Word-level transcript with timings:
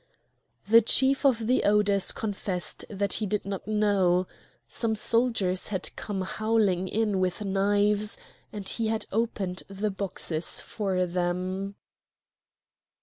The 0.67 0.81
Chief 0.81 1.27
of 1.27 1.45
the 1.45 1.63
Odours 1.63 2.11
confessed 2.11 2.85
that 2.89 3.13
he 3.13 3.27
did 3.27 3.45
not 3.45 3.67
know; 3.67 4.25
some 4.67 4.95
soldiers 4.95 5.67
had 5.67 5.95
come 5.95 6.21
howling 6.21 6.87
in 6.87 7.19
with 7.19 7.45
knives 7.45 8.17
and 8.51 8.67
he 8.67 8.87
had 8.87 9.05
opened 9.11 9.61
the 9.67 9.91
boxes 9.91 10.59
for 10.59 11.05
them. 11.05 11.75